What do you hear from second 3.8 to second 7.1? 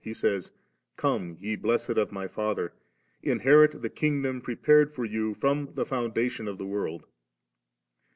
the kingdom prepared for you firom the foundation of the world